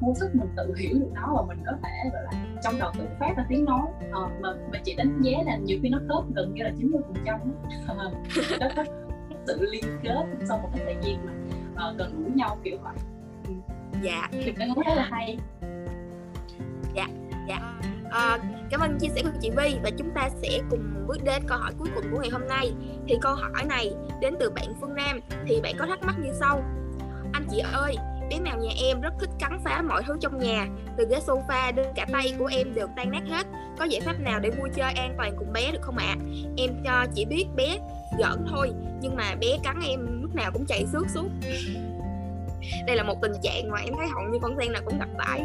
[0.00, 2.30] Vô thức mình tự hiểu được nó và mình có thể gọi là
[2.62, 3.86] trong đầu tự phát ra tiếng nói.
[4.12, 7.00] Ờ, mà mà chị đánh giá là nhiều khi nó khớp gần như là 90
[7.06, 7.40] phần trăm
[8.60, 8.84] nó có
[9.46, 11.32] sự liên kết sau một cái thời gian mà
[11.90, 12.94] uh, gần gũi nhau kiểu vậy.
[14.02, 14.28] Dạ.
[14.32, 15.38] Thì em cũng thấy là hay
[16.94, 17.06] dạ
[17.48, 17.58] dạ.
[18.10, 18.38] À,
[18.70, 21.58] cảm ơn chia sẻ của chị Vi và chúng ta sẽ cùng bước đến câu
[21.58, 22.72] hỏi cuối cùng của ngày hôm nay.
[23.08, 26.30] Thì câu hỏi này đến từ bạn Phương Nam thì bạn có thắc mắc như
[26.40, 26.62] sau.
[27.32, 27.96] Anh chị ơi
[28.30, 30.66] bé mèo nhà em rất thích cắn phá mọi thứ trong nhà?
[30.96, 33.46] Từ ghế sofa đến cả tay của em đều tan nát hết.
[33.78, 36.06] Có giải pháp nào để vui chơi an toàn cùng bé được không ạ?
[36.08, 36.16] À?
[36.56, 37.78] em cho chỉ biết bé
[38.18, 41.28] giỡn thôi nhưng mà bé cắn em lúc nào cũng chạy xước suốt
[42.86, 45.08] đây là một tình trạng mà em thấy hầu như con sen nào cũng gặp
[45.18, 45.40] phải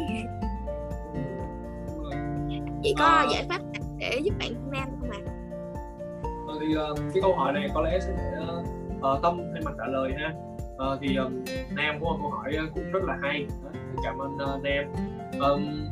[2.82, 3.26] chị có à...
[3.32, 3.60] giải pháp
[3.98, 5.18] để giúp bạn nam không ạ?
[5.24, 5.38] À?
[6.60, 8.12] thì uh, cái câu hỏi này có lẽ sẽ
[8.96, 10.32] uh, tâm thay mặt trả lời ha.
[10.92, 13.46] Uh, thì um, nam có một câu hỏi cũng rất là hay.
[14.04, 14.84] Cảm ơn uh, nam.
[15.40, 15.88] Um,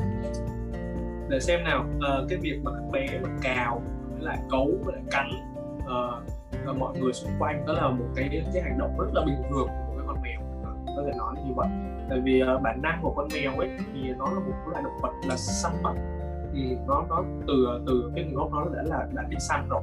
[1.28, 1.84] để xem nào.
[1.96, 5.30] Uh, cái việc mà các bé mà cào với lại cấu với lại cắn
[5.78, 9.42] uh, mọi người xung quanh đó là một cái cái hành động rất là bình
[9.50, 10.40] thường của cái con mèo.
[10.96, 11.68] Có thể nói như vậy.
[12.08, 14.98] Tại vì uh, bản năng của con mèo ấy thì nó là một loại động
[15.02, 15.94] vật là săn bắt
[16.56, 19.82] thì nó nó từ từ cái nguồn gốc nó đã là đã đi săn rồi.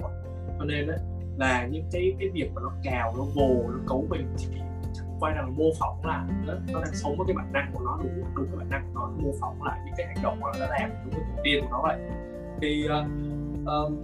[0.60, 0.98] Cho nên đấy
[1.38, 4.48] là những cái cái việc mà nó cào nó vồ nó cấu mình thì
[4.94, 7.84] chẳng quay rằng mô phỏng lại nó, nó đang sống với cái bản năng của
[7.86, 10.40] nó đúng đúng cái bản năng của nó mô phỏng lại những cái hành động
[10.40, 12.00] mà nó đã làm đúng cái tổ tiên của nó vậy.
[12.62, 13.06] Thì uh,
[13.66, 14.02] um,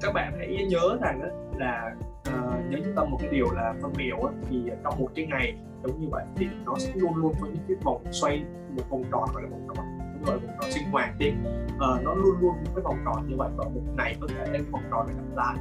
[0.00, 1.94] các bạn hãy nhớ rằng đó là
[2.28, 5.26] uh, nhớ chúng ta một cái điều là con mèo á, thì trong một cái
[5.26, 8.44] ngày giống như vậy thì nó sẽ luôn luôn có những cái vòng xoay
[8.76, 9.91] một vòng tròn gọi là vòng tròn
[10.26, 11.30] gọi vòng tròn sinh hoạt đi.
[11.74, 14.62] Uh, nó luôn luôn cái vòng tròn như vậy và một ngày có thể cái
[14.70, 15.56] vòng tròn này lặp lại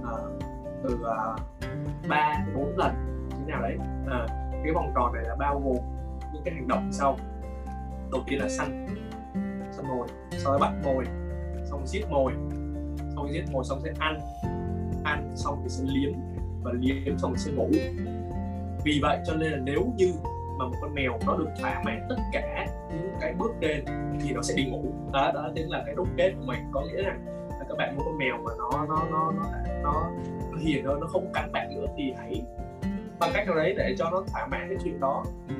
[0.00, 0.42] uh,
[0.82, 1.36] từ ờ,
[2.08, 2.94] ba uh, bốn lần
[3.30, 3.76] như nào đấy.
[4.02, 4.30] Uh,
[4.64, 5.76] cái vòng tròn này là bao gồm
[6.32, 7.16] những cái hành động sau.
[8.12, 8.86] Đầu tiên là săn
[9.72, 11.04] săn mồi sau đó bắt mồi
[11.70, 12.32] xong giết mồi
[13.14, 14.18] xong giết mồi xong sẽ ăn
[15.04, 16.12] ăn xong thì sẽ liếm
[16.62, 17.68] và liếm xong sẽ ngủ.
[18.84, 20.12] Vì vậy cho nên là nếu như
[20.60, 23.84] mà một con mèo nó được thỏa mãn tất cả những cái bước trên
[24.20, 24.84] thì nó sẽ đi ngủ.
[25.12, 26.60] Đó đó chính là cái đúc kết của mình.
[26.72, 27.16] Có nghĩa là,
[27.48, 30.10] là các bạn muốn con mèo mà nó nó nó nó nó,
[30.50, 32.42] nó hiền hơn nó không cắn bạn nữa thì hãy
[33.20, 35.24] bằng cách nào đấy để cho nó thỏa mãn cái chuyện đó.
[35.48, 35.54] Ừ.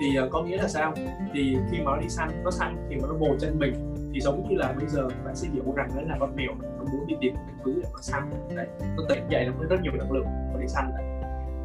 [0.00, 0.94] thì uh, có nghĩa là sao?
[1.32, 4.20] Thì khi mà nó đi săn nó săn khi mà nó bồ chân mình thì
[4.20, 7.06] giống như là bây giờ bạn sẽ hiểu rằng đấy là con mèo nó muốn
[7.06, 8.30] đi tìm cái thứ để nó săn.
[8.56, 10.90] Đấy nó tỉnh dậy nó mới rất nhiều năng lượng và đi săn.
[10.96, 11.04] Đấy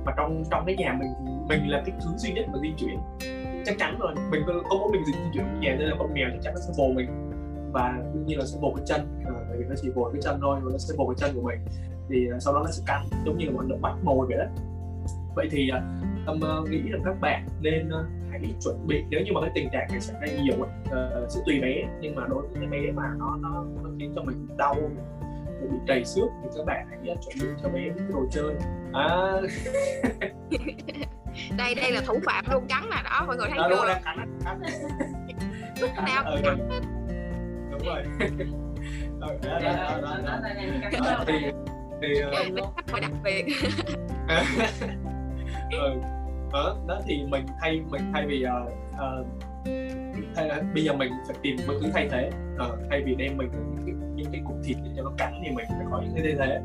[0.06, 2.74] mà trong trong cái nhà mình thì mình là cái thứ duy nhất mà di
[2.78, 3.00] chuyển.
[3.66, 4.14] Chắc chắn rồi.
[4.32, 6.62] Mình có mỗi mình di chuyển ở nhà nên là con mèo chắc chắn nó
[6.62, 7.10] sẽ bồ mình.
[7.74, 9.22] Và đương nhiên là sẽ bồ cái chân.
[9.26, 11.48] Ờ, bởi vì nó chỉ bồ cái chân thôi nó sẽ bồ cái chân của
[11.48, 11.60] mình.
[12.10, 14.38] Thì ờ, sau đó nó sẽ cắn giống như là bọn động bắt mồi vậy
[14.38, 14.46] đó.
[15.36, 15.82] Vậy thì ờ,
[16.26, 17.90] tâm nghĩ rằng các bạn nên
[18.32, 19.04] hãy chuẩn bị.
[19.10, 22.16] Nếu như mà cái tình trạng này xảy ra nhiều uh, sẽ tùy bé nhưng
[22.16, 24.76] mà đối với cái bé mà nó nó, nó khiến cho mình đau
[25.72, 28.56] bị trầy xước thì các bạn hãy chuẩn bị cho bé những cái đồ chơi.
[28.94, 29.42] À.
[31.58, 33.76] đây đây là thủ phạm luôn cắn là đó mọi người thấy đó, chưa?
[33.76, 34.62] đúng rồi, cắn, cắn.
[35.82, 36.24] lúc nào?
[36.26, 36.58] Ừ, cắn.
[37.72, 38.04] Đúng rồi.
[41.28, 41.34] Thì
[42.02, 42.08] thì
[42.94, 43.02] uh...
[43.02, 43.46] đặc biệt
[45.72, 45.94] ừ.
[46.54, 49.28] Đó, đó thì mình thay mình thay vì uh, uh,
[50.36, 52.30] thay, bây giờ mình phải tìm một thứ thay thế.
[52.56, 55.34] Uh, thay vì đem mình những cái, những cái cục thịt để cho nó cắn
[55.46, 56.62] thì mình phải có những cái thay thế.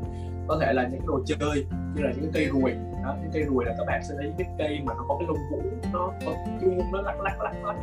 [0.47, 3.65] Có thể là những đồ chơi như là những cây ruồi đó những cây ruồi
[3.65, 5.61] là các bạn sẽ thấy những cái cây mà nó có cái lông vũ
[5.93, 7.75] nó có chuông nó lắc lắc lắc lắc.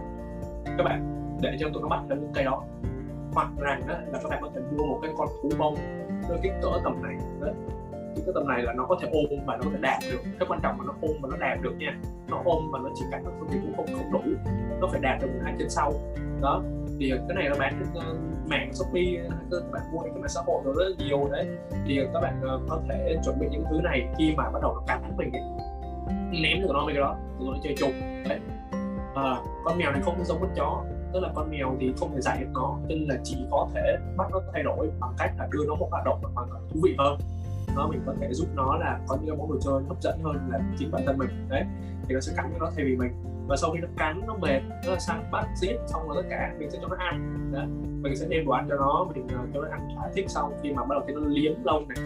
[0.79, 2.65] Các bạn để cho tụi nó bắt được những cây đó.
[3.33, 5.75] Hoặc rằng đó, là các bạn có thể mua một cái con thú bông
[6.29, 7.49] với kích cỡ tầm này đó.
[8.17, 10.19] Cái tầm này là nó có thể ôm và nó có thể đạp được.
[10.39, 11.99] Cái quan trọng là nó ôm và nó đạp được nha.
[12.29, 14.21] Nó ôm mà nó chỉ cắn nó thì cũng không không đủ
[14.81, 15.93] nó phải đạp được hai chân sau.
[16.41, 16.63] Đó
[17.01, 19.03] thì cái này nó bán trên uh, mạng shopee
[19.51, 21.47] các bạn mua trên mạng xã hội rồi rất là nhiều đấy.
[21.87, 24.75] Thì các bạn uh, có thể chuẩn bị những thứ này khi mà bắt đầu
[24.75, 25.43] nó cắn mình ấy.
[26.43, 27.93] ném được nó về cái đó rồi nó chơi chung
[28.29, 28.39] đấy.
[29.15, 32.21] À, con mèo này không giống con chó tức là con mèo thì không thể
[32.21, 35.49] dạy được nó nên là chỉ có thể bắt nó thay đổi bằng cách là
[35.51, 37.19] đưa nó một hoạt động mà thú vị hơn
[37.77, 40.21] nó mình có thể giúp nó là có những cái món đồ chơi hấp dẫn
[40.25, 41.29] hơn là chính bản thân mình.
[41.49, 41.65] Đấy
[42.09, 43.13] thì nó sẽ cắn cho nó thay vì mình.
[43.49, 46.55] Và sau khi nó cắn nó mệt nó sang bắt giết xong rồi tất cả
[46.59, 47.51] mình sẽ cho nó ăn.
[47.53, 47.65] Đó
[48.03, 50.53] mình sẽ đem đồ ăn cho nó mình uh, cho nó ăn thỏa thích xong
[50.63, 51.99] khi mà bắt đầu thì nó liếm lông này.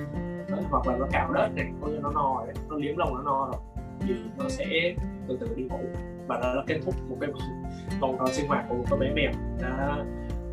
[0.50, 2.54] Đó, hoặc là nó cào đất này có như nó no đấy.
[2.68, 3.61] nó liếm lông nó no rồi
[4.00, 4.94] thì nó sẽ
[5.28, 5.80] từ từ đi ngủ.
[6.26, 7.30] Và đó là kết thúc một cái
[8.00, 9.33] vòng tròn sinh hoạt của một con bé mèo.
[9.62, 10.04] Đó.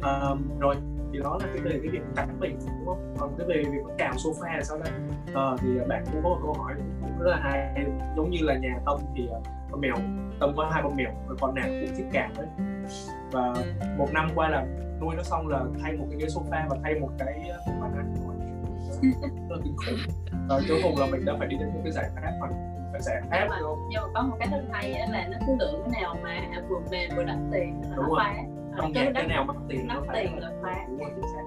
[0.02, 0.76] Um, rồi
[1.18, 3.16] thì đó là cái về cái việc cắn mình đúng không?
[3.20, 4.94] Còn cái về việc cào sofa là sao đây?
[5.36, 8.58] À, thì bạn cũng có một câu hỏi cũng rất là hay giống như là
[8.58, 9.96] nhà tâm thì ờ, con mèo
[10.40, 12.48] tâm có hai con mèo con nào cũng thích cào đấy.
[13.32, 13.54] Và
[13.98, 14.66] một năm qua là
[15.02, 17.92] nuôi nó xong là thay một cái ghế sofa và thay một cái uh, bàn
[17.98, 18.14] ăn
[19.50, 20.16] rất là kinh khủng.
[20.50, 22.48] Rồi cuối cùng là mình đã phải đi đến một cái giải pháp mà
[22.92, 25.38] phải giải pháp nhưng mà, đúng nhưng mà có một cái rất hay là nó
[25.48, 28.20] cứ lựa cái nào mà vừa mềm vừa đắt tiền Đúng nó rồi.
[28.20, 28.36] phá
[28.78, 31.44] Ờ, nhà cái đắt nào mắc tiền phải tiền là phá đúng rồi chính xác.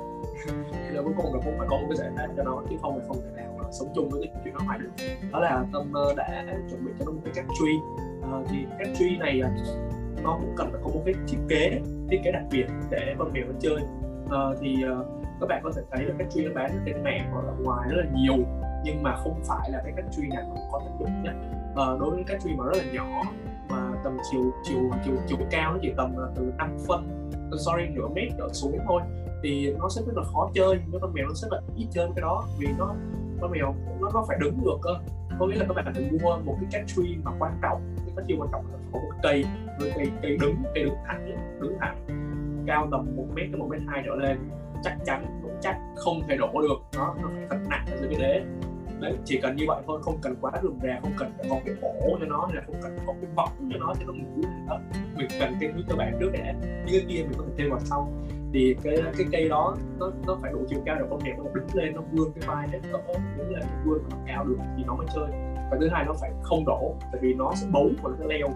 [0.73, 2.77] Thì là cuối cùng là cũng phải có một cái giải pháp cho nó chứ
[2.83, 4.91] không phải không thể nào mà sống chung với cái chuyện đó hoài được.
[5.33, 7.73] Đó là tâm ờ, đã chuẩn bị cho nó một cái cách truy
[8.23, 9.49] Ờ, thì cách truy này ờ,
[10.23, 13.33] nó cũng cần phải có một cái thiết kế thiết kế đặc biệt để con
[13.33, 13.81] mèo nó chơi.
[14.31, 14.77] Ờ, thì
[15.41, 17.89] các bạn có thể thấy là cách truy nó bán trên mạng hoặc là ngoài
[17.91, 18.37] rất là nhiều
[18.85, 21.35] nhưng mà không phải là cái cách truy nào cũng có tác dụng nhất
[21.75, 23.23] Ờ, đối với cách truy mà rất là nhỏ
[24.05, 28.29] tầm chiều chiều chiều chiều cao nó chỉ tầm từ 5 phân, sorry, nửa mét
[28.39, 29.03] trở xuống thôi.
[29.43, 32.09] Thì nó sẽ rất là khó chơi, nhưng con mèo nó sẽ là ít chơi
[32.17, 32.95] cái đó, vì nó,
[33.41, 34.91] con mèo nó nó phải đứng được cơ.
[35.39, 38.15] Có nghĩa là các bạn phải mua một cái cách tree mà quan trọng, cái
[38.17, 39.45] cách tree quan trọng là phải có một cây
[39.81, 41.97] một cây cây đứng cây đứng thẳng đứng thẳng,
[42.67, 44.39] cao tầm một mét tới một mét hai trở lên,
[44.83, 46.99] chắc chắn, vững chắc, không thể đổ được.
[46.99, 48.43] Nó nó phải thật nặng ở dưới cái đế
[49.01, 51.57] đấy, chỉ cần như vậy thôi, không cần quá rườm rà, không cần phải có
[51.65, 54.13] cái ổ cho nó, hay là không cần có cái võng cho nó cho nó
[54.13, 54.81] ngủ đó.
[55.17, 57.71] Mình cần cái nước cơ bản trước đã những cái kia mình có thể thêm
[57.71, 58.13] vào sau.
[58.53, 61.51] Thì cái cái cây đó, nó nó phải đủ chiều cao để con mèo nó
[61.55, 62.99] đứng lên, nó vươn cái vai lên cỡ
[63.39, 65.29] đứng lên, nó vươn nó cao được thì nó mới chơi.
[65.71, 68.25] Và thứ hai nó phải không đổ, tại vì nó sẽ bấu và nó sẽ
[68.27, 68.49] leo.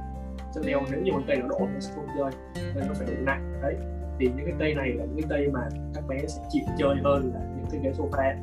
[0.53, 2.31] Sẽ leo nếu như một cây nó đổ nó sẽ không chơi,
[2.75, 3.77] nên nó phải đủ nặng, đấy.
[4.19, 5.61] Thì những cái cây này là những cái cây mà
[5.95, 8.35] các bé sẽ chịu chơi hơn là những cái ghế sofa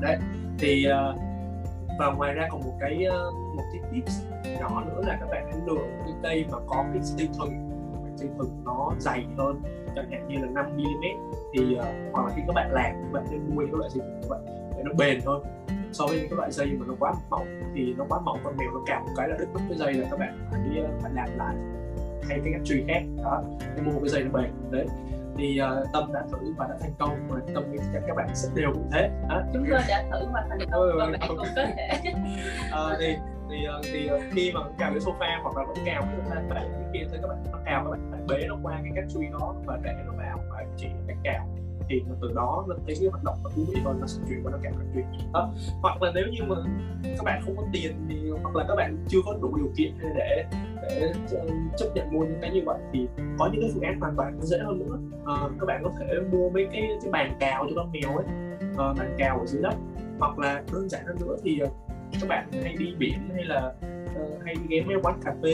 [0.00, 0.16] đấy,
[0.58, 1.16] thì ờ,
[1.98, 4.22] và ngoài ra còn một cái ờ, một cái tips
[4.60, 7.70] nhỏ nữa là các bạn hãy lựa cái cây mà có cái dây thừng.
[8.16, 9.62] Dây thừng nó dày hơn,
[9.94, 11.04] chẳng hạn như là 5 mm
[11.52, 13.90] thì ờ, hoặc là khi các bạn làm các bạn nên mua những cái loại
[13.90, 14.40] dây thừng như vậy
[14.76, 15.42] để nó bền hơn.
[15.92, 18.56] So với những cái loại dây mà nó quá mỏng thì nó quá mỏng con
[18.56, 20.60] mèo nó cào một cái là đứt mất cái dây là các bạn phải
[21.02, 21.54] phải làm lại.
[22.28, 23.42] Hay cái cách truy khác, đó,
[23.76, 24.50] để mua một cái dây nó bền.
[24.70, 24.86] Đấy
[25.38, 28.28] thì uh, tâm đã thử và đã thành công và tâm nghĩ chắc các bạn
[28.34, 29.42] sẽ đều cũng thế đó.
[29.52, 31.26] chúng tôi đã thử và thành công Ừ, và ừ, bạn ừ.
[31.28, 31.88] cũng có thể
[32.70, 33.16] Ờ, thì
[33.50, 36.68] thì ờ, thì khi mà cào cái sofa hoặc là vẫn cào cái sofa bạn
[36.72, 39.26] cái kia thì các bạn nó cào các bạn bế nó qua cái cách truy
[39.32, 41.48] đó và để nó vào và chỉ cách cào
[41.88, 44.42] thì từ đó nó thấy cái hoạt động nó thú vị hơn nó sẽ chuyển
[44.44, 46.56] qua nó cảm cách chuyện đó hoặc là nếu như mà
[47.04, 49.92] các bạn không có tiền thì hoặc là các bạn chưa có đủ điều kiện
[50.16, 50.44] để
[50.82, 51.46] để ờ,
[51.78, 53.06] chấp nhận mua những cái như vậy thì
[53.38, 54.98] có những cái phương án hoàn toàn dễ hơn nữa.
[55.26, 58.26] À, các bạn có thể mua mấy cái, cái bàn cào cho con mèo ấy
[58.78, 59.74] à, bàn cào ở dưới đất.
[60.18, 61.60] Hoặc là đơn giản hơn nữa thì
[62.20, 63.72] các bạn hay đi biển hay là
[64.22, 65.52] uh, hay đi ghé mấy quán cà phê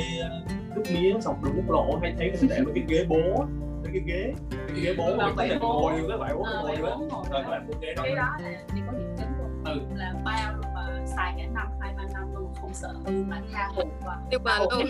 [0.76, 3.46] nước mía dọc đường quốc lộ hay thấy người để mấy cái ghế bố
[3.82, 4.32] mấy cái ghế.
[4.68, 6.90] Cái ghế bố Và mà có thể ngồi được cái bãi bố Ờ, ngồi rồi
[6.90, 7.22] đó.
[7.32, 9.64] các bạn mua ghế đó cái đó là chỉ có điểm chính luôn.
[9.64, 9.80] Ừ.
[9.96, 13.40] là bao luôn mà xài cả năm hai ba năm luôn không sợ hư mà
[13.52, 14.66] tha hồ và vời Ồ.
[14.70, 14.86] luôn.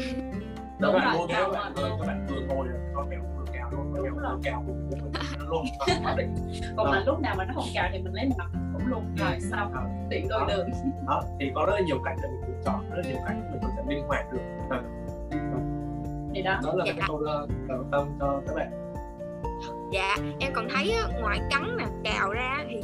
[0.80, 3.08] Các Đúng bạn rồi, mua cao các bạn vừa các bạn vừa ngồi được con
[3.10, 4.38] mèo vừa cào luôn con Đúng mèo vừa rồi.
[4.66, 5.64] cũng cũng nó luôn
[6.76, 9.04] còn mà lúc nào mà nó không cào thì mình lấy mình nằm cũng luôn.
[9.18, 9.82] Rồi xong Ờ.
[10.10, 10.68] tiện đôi đường.
[11.06, 13.36] Đó thì có rất là nhiều cách để mình lựa chọn rất là nhiều cách
[13.50, 14.40] mình có thể linh hoạt được.
[16.34, 16.60] Thì đó.
[16.64, 16.92] Đó là Dạ.
[16.96, 17.46] cái câu ờ,
[17.92, 18.70] tâm cho các bạn
[19.92, 22.80] dạ em còn thấy ngoài cắn nè cào ra thì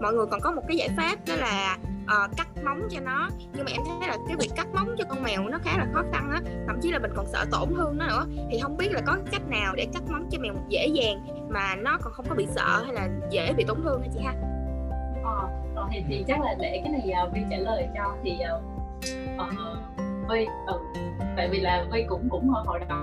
[0.00, 3.28] mọi người còn có một cái giải pháp đó là uh, cắt móng cho nó.
[3.52, 5.86] Nhưng mà em thấy là cái việc cắt móng cho con mèo nó khá là
[5.94, 8.26] khó khăn á thậm chí là mình còn sợ tổn thương nó nữa.
[8.50, 11.74] Thì không biết là có cách nào để cắt móng cho mèo dễ dàng mà
[11.74, 14.32] nó còn không có bị sợ hay là dễ bị tổn thương hả chị ha?
[15.24, 18.16] Ờ, à, thì, thì chắc là để cái này à, uh, Vi trả lời cho.
[18.24, 18.62] Thì uh,
[19.42, 20.46] uh, Vi
[21.36, 22.98] tại vì là Vi cũng cũng hồi đầu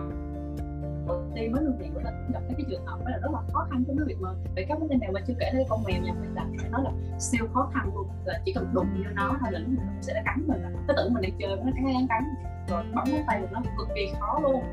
[1.36, 3.68] đầu mới nuôi mèo của mình gặp cái trường hợp đó là rất là khó
[3.70, 5.84] khăn trong cái việc mà về các vấn đề mèo mà chưa kể đến con
[5.84, 8.08] mèo nhà mình là phải nói là siêu khó khăn luôn.
[8.26, 10.62] Là chỉ cần đụng vô nó thôi là nó sẽ đã cắn mình.
[10.88, 12.24] Cái tưởng mình đang chơi nó cắn cắn cắn.
[12.70, 14.64] Rồi bấm cái tay của nó cực kỳ khó luôn.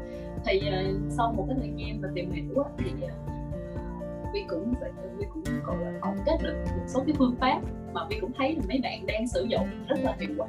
[0.44, 4.74] Thì uh, sau một cái thời gian mà tìm hiểu thì ờ, uh, Vi cũng
[4.80, 7.60] phải Vi cũng gọi là tổng kết được một số cái phương pháp
[7.92, 10.48] mà Vi cũng thấy là mấy bạn đang sử dụng rất là hiệu quả.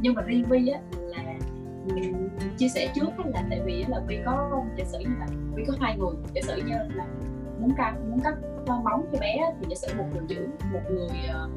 [0.00, 0.80] Nhưng mà riêng Vi á
[2.58, 5.74] chia sẻ trước là tại vì là vì có giả sử như là vì có
[5.80, 7.06] hai người giả sử như là
[7.60, 8.34] muốn cắt muốn cắt
[8.66, 11.48] móng cho bé thì giả sử một người giữ một người ờ,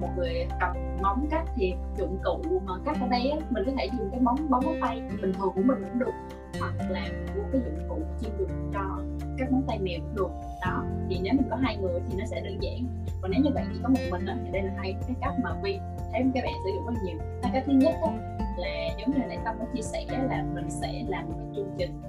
[0.00, 3.72] một người cầm móng cắt thì dụng cụ mà cắt ở đây á, mình có
[3.78, 6.12] thể dùng cái móng bóng tay bình thường của mình cũng được
[6.60, 8.98] hoặc là mua cái dụng cụ chuyên dụng cho
[9.38, 10.30] các móng tay mèo cũng được.
[10.62, 12.86] Đó thì nếu mình có hai người thì nó sẽ đơn giản.
[13.22, 15.34] Còn nếu như bạn chỉ có một mình á, thì đây là hai cái cách
[15.42, 15.78] mà vi
[16.12, 17.18] thấy các bạn sử dụng rất nhiều.
[17.42, 20.70] Hai cách thứ nhất á, là giống như nãy tâm có chia sẻ là mình
[20.70, 22.02] sẽ làm một cái chương trình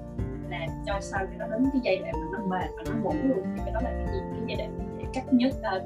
[0.50, 3.12] làm cho sau khi nó đến cái giai đoạn mà nó mệt và nó ngủ
[3.24, 3.42] luôn.
[3.56, 4.20] Thì cái đó là cái gì?
[4.32, 5.82] Cái giai đoạn dễ cắt nhất uh,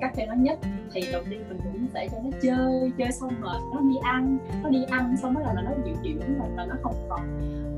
[0.00, 0.58] cắt cho nó nhất.
[0.92, 4.38] Thì đầu tiên mình cũng sẽ cho nó chơi chơi xong rồi nó đi ăn
[4.62, 7.20] nó đi ăn xong bắt đầu là nó dịu dịu rồi là nó không còn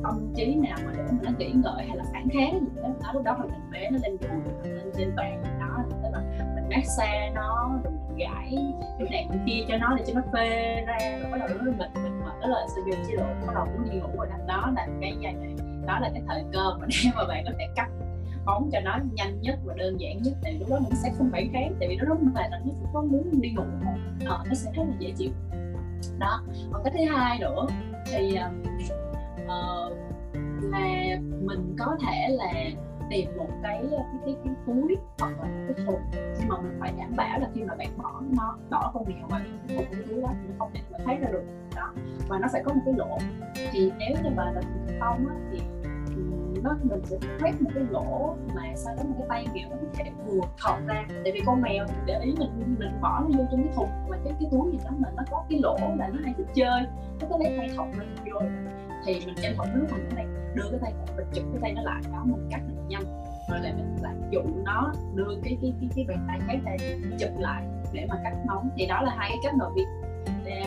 [0.02, 2.88] tâm trí nào mà để mà nó nghĩ ngợi hay là phản kháng gì đó,
[3.02, 6.20] đó lúc đó mình bé nó lên giường lên trên bàn đó tức là
[6.54, 8.56] mình massage nó rồi gãi
[8.98, 11.64] lúc này cũng kia cho nó để cho nó phê ra rồi bắt đầu nó
[11.64, 11.90] mình mệt
[12.24, 14.72] mở đó là sử dụng chế độ bắt đầu muốn đi ngủ rồi đó, đó
[14.76, 17.66] là cái giai đoạn đó là cái thời cơ mà để mà bạn có thể
[17.76, 17.88] cắt
[18.46, 20.34] bóng cho nó nhanh nhất và đơn giản nhất.
[20.42, 22.86] Thì lúc đó mình sẽ không phải kháng tại vì nó rất mệt nó cũng
[22.92, 24.18] có muốn đi ngủ không?
[24.26, 25.30] Ờ, nó sẽ rất là dễ chịu.
[26.18, 26.42] Đó.
[26.72, 27.66] Còn cái thứ hai nữa
[28.12, 28.38] thì
[29.44, 29.96] uh,
[30.62, 32.52] là mình có thể là
[33.10, 36.76] tìm một cái cái cái, cái túi hoặc là một cái thùng nhưng mà mình
[36.80, 39.86] phải đảm bảo là khi mà bạn bỏ nó bỏ con mèo vào cái thùng
[39.92, 41.44] cái túi đó thì nó không thể mà thấy ra được.
[41.76, 41.92] Đó
[42.28, 43.18] và nó sẽ có một cái lỗ.
[43.72, 44.60] Thì nếu như mà là
[45.00, 45.60] không á, thì
[46.16, 49.70] ừ, nó mình sẽ khoét một cái lỗ mà sau đó một cái tay mèo
[49.70, 51.04] nó có thể vừa thọt ra.
[51.08, 54.18] Tại vì con mèo để ý mình mình bỏ nó vô trong cái thùng và
[54.24, 56.82] cái cái túi gì đó mà nó có cái lỗ là nó hay thích chơi.
[57.20, 58.40] Nó có lấy tay thọc lên vô
[59.04, 61.72] thì mình tranh thủ nước mình cái này đưa cái tay mình chụp cái tay
[61.72, 63.04] nó lại đó mình cắt mình nhanh.
[63.50, 66.78] Rồi lại mình lại dụ nó đưa cái cái cái cái bàn tay khác tay
[67.18, 68.68] chụp lại để mà cắt móng.
[68.76, 69.86] Thì đó là hai cái cách nội việc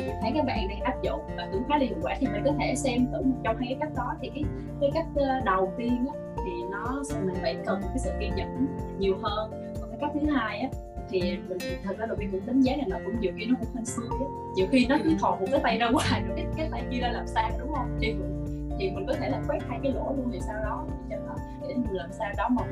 [0.07, 2.15] mình thấy các bạn đang áp dụng và cũng khá là hiệu quả.
[2.19, 4.13] Thì mình có thể xem thử trong hai cái cách đó.
[4.21, 4.43] Thì cái
[4.81, 8.67] cái cách ờ, đầu tiên á, thì nó mình phải cần cái sự kiên nhẫn
[8.99, 9.51] nhiều hơn.
[9.81, 10.69] Còn cái cách thứ hai á
[11.09, 13.55] thì mình thật ra đầu tiên cũng đánh giá là nó cũng nhiều khi nó
[13.59, 14.25] cũng hên xui á.
[14.55, 16.99] Nhiều khi nó cứ thò một cái tay ra ngoài rồi cái cái tay kia
[16.99, 17.97] ra làm sao đúng không?
[18.01, 18.38] Thì mình
[18.79, 21.35] thì mình có thể là quét hai cái lỗ luôn thì sau đó cho nó
[21.67, 22.63] để mình làm sao đó mà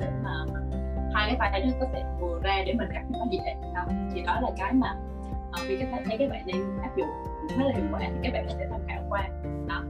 [0.00, 0.44] để mà
[1.14, 3.56] hai cái tay nó có thể vừa ra để mình cắt nó dễ.
[3.74, 3.84] Đó
[4.14, 4.94] thì đó là cái mà
[5.48, 7.08] uh, vì các bạn thấy các bạn đang áp dụng
[7.50, 9.28] khá là hiệu quả thì các bạn có thể tham khảo qua.
[9.68, 9.84] Đó.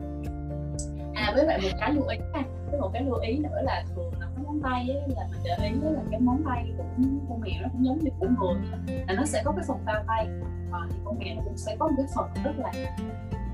[1.15, 3.85] À với bạn một cái lưu ý ha với một cái lưu ý nữa là
[3.95, 6.85] thường là cái móng tay ấy, là mình để ý là cái móng tay của
[7.29, 8.63] con mèo nó cũng giống như của người
[9.09, 10.27] là nó sẽ có cái phần bao tay
[10.73, 12.73] à, thì con mèo nó cũng sẽ có một cái phần rất là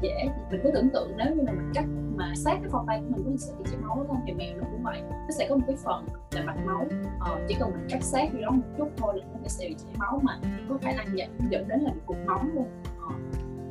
[0.00, 1.84] dễ mình cứ tưởng tượng nếu như là mình cắt
[2.16, 4.56] mà sát cái phần tay của mình có sẽ bị chảy máu không thì mèo
[4.56, 6.86] nó cũng vậy nó sẽ có một cái phần là mạch máu
[7.20, 9.74] ờ, chỉ cần mình cắt sát vô đó một chút thôi là nó sẽ bị
[9.78, 12.66] chảy máu mà có khả năng dẫn dẫn đến là bị cục máu luôn
[13.00, 13.14] ờ,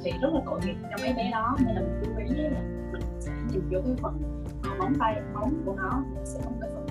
[0.04, 2.62] thì rất là tội nghiệp cho mấy bé đó nên là mình chú ý là
[2.92, 4.44] mình sẽ nhìn vô cái phần
[4.80, 6.86] móng tay móng của nó sẽ có một cái phần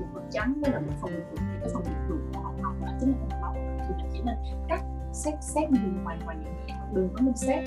[0.00, 2.80] một phần trắng với là một phần thường thì cái phần một của họ họng
[2.80, 4.34] đó chính là phần máu thì mình chỉ nên
[4.68, 7.64] cắt xét xét bên ngoài ngoài nhẹ nhẹ đừng có nên xét.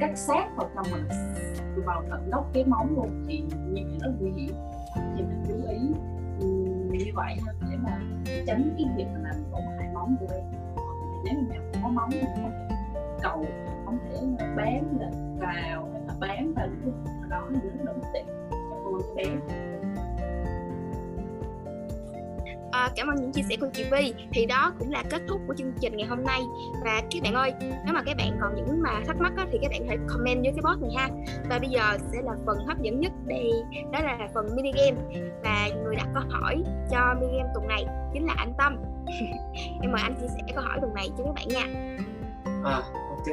[0.00, 1.08] Cắt sát vào trong mình
[1.84, 4.54] vào tận gốc cái móng luôn thì như vậy rất nguy hiểm.
[5.16, 5.78] Thì mình chú ý
[7.04, 7.36] như vậy
[7.70, 8.00] để mà
[8.46, 10.44] tránh cái việc mà làm tổn hại móng của em.
[11.24, 12.76] Nếu như mèo có móng thì không thể
[13.22, 13.46] cầu,
[13.84, 14.16] không thể
[14.56, 18.26] bám là vào hay là bám vào những cái đó thì nó rất là tiện
[18.70, 19.24] cho cô bé.
[22.72, 25.40] À, cảm ơn những chia sẻ của chị Vi thì đó cũng là kết thúc
[25.46, 26.40] của chương trình ngày hôm nay.
[26.84, 29.58] Và các bạn ơi nếu mà các bạn còn những mà thắc mắc á, thì
[29.62, 31.08] các bạn hãy comment dưới cái post này ha.
[31.50, 33.50] Và bây giờ sẽ là phần hấp dẫn nhất đây.
[33.92, 35.26] Đó là phần mini game.
[35.42, 38.76] Và người đặt câu hỏi cho mini game tuần này chính là anh Tâm.
[39.82, 41.66] Em mời anh chia sẻ câu hỏi tuần này cho các bạn nha.
[42.64, 43.26] À ok.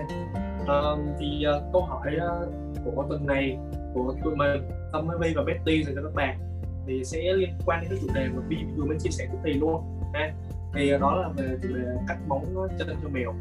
[0.68, 2.54] Um, thì uh, câu hỏi uh,
[2.86, 3.58] của tuần này
[3.94, 4.62] của tụi mình
[4.94, 6.47] Tâm với Vi và Betty dành cho các bạn
[6.88, 9.38] thì sẽ liên quan đến cái chủ đề mà Vi vừa mới chia sẻ của
[9.44, 9.84] thì luôn.
[10.14, 10.34] Ha
[10.74, 12.46] thì đó là về chủ đề cắt móng
[12.80, 13.34] chân cho mèo.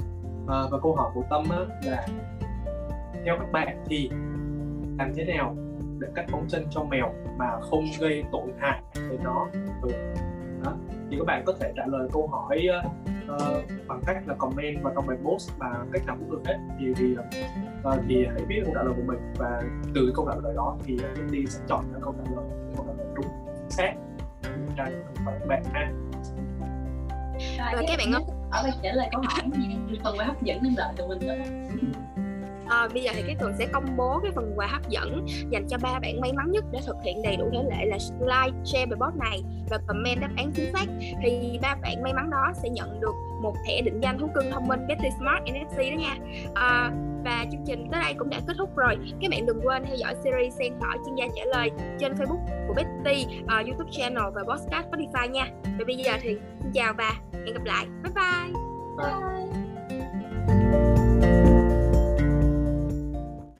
[0.49, 2.07] À, và câu hỏi của Tâm á, là
[3.25, 4.11] theo các bạn thì
[4.99, 5.57] làm thế nào
[5.99, 9.49] để cắt móng chân cho mèo mà không gây tổn hại đến nó?
[9.83, 9.91] Ừ.
[10.65, 10.73] đó.
[11.11, 12.67] thì các bạn có thể trả lời câu hỏi
[13.35, 16.59] uh, bằng cách là comment vào trong bài post và cách nào cũng được hết.
[16.79, 19.63] Thì thì uh, thì hãy viết câu trả lời của mình và
[19.95, 22.45] từ câu trả lời đó thì uh, đi sẽ chọn ra câu trả lời
[22.77, 22.96] câu trả lời
[23.69, 23.95] xác
[24.77, 24.85] cho
[25.27, 25.93] các bạn ha
[27.75, 28.23] và các bạn ơi.
[28.51, 29.41] Ở đây trả lời câu hỏi
[30.05, 31.35] phần quà hấp dẫn nên đợi tụi mình nữa.
[32.69, 35.67] À, bây giờ thì cái tuần sẽ công bố cái phần quà hấp dẫn dành
[35.69, 38.59] cho ba bạn may mắn nhất để thực hiện đầy đủ thể lệ là like,
[38.65, 40.87] share bài post này và comment đáp án chính xác.
[41.23, 43.15] Thì ba bạn may mắn đó sẽ nhận được
[43.47, 46.17] một thẻ định danh thú cưng thông minh Betty Smart NFC đó nha.
[46.55, 46.91] À,
[47.25, 48.97] và chương trình tới đây cũng đã kết thúc rồi.
[49.21, 52.67] Các bạn đừng quên theo dõi series Sen hỏi chuyên gia trả lời trên Facebook
[52.69, 55.47] của Betty, uh, YouTube channel và podcast Spotify nha.
[55.79, 57.87] Và bây giờ thì xin chào và hẹn gặp lại.
[58.03, 58.53] Bye bye.
[60.71, 60.86] bye.